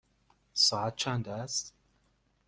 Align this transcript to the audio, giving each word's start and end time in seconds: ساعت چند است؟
ساعت 0.53 0.95
چند 0.95 1.27
است؟ 1.29 1.73